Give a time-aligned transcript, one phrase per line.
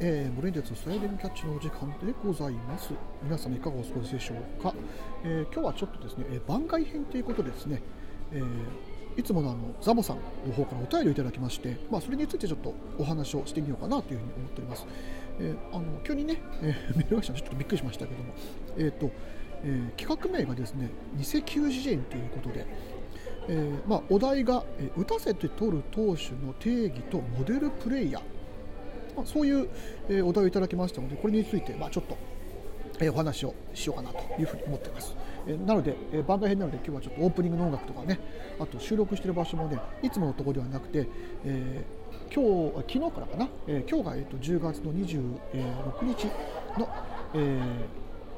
[0.00, 2.92] えー、ブレインテツスライディングキャッチのお時間でございます。
[3.20, 4.72] 皆様いかがお過ごしでしょうか、
[5.24, 7.82] えー、今日はちょっとですね、えー、番外編ということですね、
[8.32, 14.86] えー、いつものあのザボさんの方からお便りをいただきまして、まあ、それについてちょっとお話をしてみようかなというふうに思っております、
[15.40, 18.34] えー、あの急にね、えー、メールが来たのちょっとびっくりしましたけども。
[18.76, 19.10] えっ、ー、と、
[19.64, 22.66] えー、企画名がですね偽球児園ということで。
[23.50, 28.37] えーまあ、お題が、えー、打たせて取る投手の定義とモデルプレイヤー。
[29.18, 29.68] まあ、そういう、
[30.08, 32.16] えお題をいただきましたのでこれについて、ま、ちょっと、
[33.00, 35.14] えお話をしようかなというふうに思っています。
[35.46, 38.18] えなので、え番外編なので今日はちょっとオープニングの音楽とかね
[38.60, 41.08] あと収録している場所もねいつものところではなくて、
[41.44, 46.26] えー、今日昨日からかな、え、今日が、えーと、10月の26日
[46.78, 46.88] の、
[47.34, 47.38] え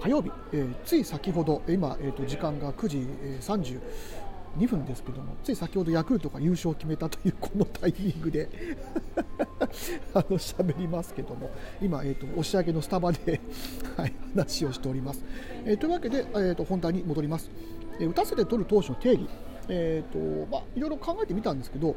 [0.00, 3.80] ー、火曜日、えー、つい先ほど今、えーと、時間が9時、えー、
[4.58, 8.48] 32分ですけどもつい先ほどヤクルトが優勝を決めたというこのタイミングで。
[10.14, 11.50] あの喋りますけども
[11.82, 13.40] 今、えーと、押し上げのスタバで
[13.96, 15.24] はい、話をしております、
[15.64, 17.50] えー、というわけで、えーと、本題に戻ります、
[17.98, 19.28] えー、打たせて取る投手の定義、
[19.68, 21.94] えーとまあ、いろいろ考えてみたんですけど、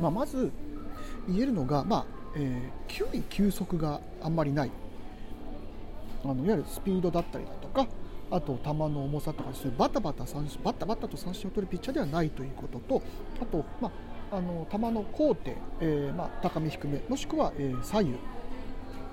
[0.00, 0.50] まあ、まず
[1.28, 4.70] 言えるのが、まあえー、球威球速があんまりない。
[6.24, 7.86] あのいわゆるスピードだったりだとか
[8.30, 13.02] あと球の重さとかそういうバタバタ三振バタバタと三振を取るピッチャーではないということと
[13.42, 13.92] あと、まあ、
[14.32, 18.14] あの球の高低、えーまあ、高め低めもしくは、えー、左右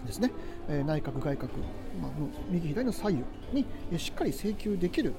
[0.06, 0.32] ですね、
[0.70, 1.54] えー、内角外角、
[2.02, 2.12] まあ、
[2.50, 5.14] 右左の左右に、えー、しっかり制球できる、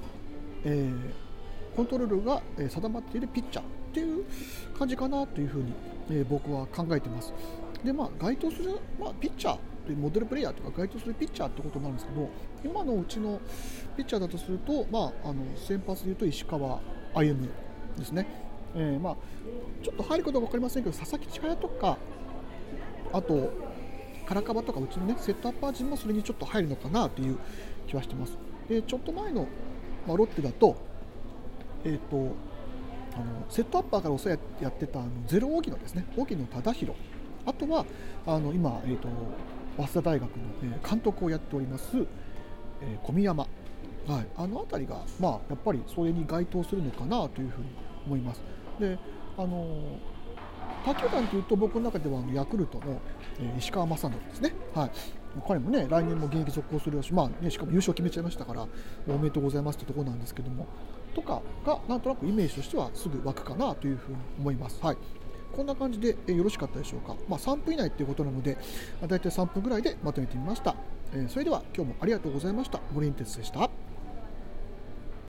[0.63, 4.25] えー、コントロールが、えー、定まっているピッチャーっていう
[4.77, 5.73] 感じかなというふうに、
[6.11, 7.33] えー、僕は考えてます。
[7.83, 12.29] でまあ、該当する、まあ、ピッチャーというモデルプレーヤーとか該当するピッチャーってことなんですけど
[12.63, 13.39] 今のうちの
[13.95, 16.81] ピッチャーだとすると、まあ、あの先発でいうと石川
[17.13, 17.47] 歩夢
[17.97, 19.15] ですねえー、まあ、
[19.83, 21.97] ちょっと入ることは分かりませんけど佐々木千早とか
[23.11, 23.51] あと
[24.27, 27.37] 唐川とかうちのねセットアッパー陣もそれにちょっと入るのかなという
[27.87, 28.37] 気はしてます。
[28.67, 29.47] でちょっと前の、
[30.07, 30.75] まあ、ロッテだと,、
[31.83, 32.35] えーと、
[33.15, 36.05] あのセットアッパーからお世話やってたあのゼロ荻野ですね。
[36.15, 36.99] 荻野忠宏
[37.45, 37.85] あとは
[38.27, 39.07] あの今、えーと、
[39.77, 41.97] 早稲田大学の、え、監督をやっております、
[42.81, 43.47] えー、小宮山、
[44.07, 47.67] はい、あの辺りが、まあ、やっぱりそれに該当するのかなというふうに
[48.05, 48.41] 思います。
[48.79, 48.97] で
[49.37, 49.97] あの
[50.85, 53.01] 他球団というと僕の中ではあのヤクルトの、
[53.39, 54.91] え、石川雅紀ですね、はい、
[55.45, 58.65] 彼もね来年も現役続行するし、まあね、しかも優勝決めちゃいましたから
[59.07, 60.67] おめでとうございますというところなんですけども。
[61.15, 64.79] とかがなんとなくイメージとしてはすぐ湧くかなというふうに思います。
[64.81, 64.97] はい。
[65.51, 68.53] こんな感じで、よろしかったでしょうか、まあ、3分以内ということなので、
[69.01, 70.75] まあ、大体3分ぐらいでまとめてみました、
[71.11, 72.79] えー、それでは今日もありがとうございました。
[72.93, 73.78] 森ンテスでした。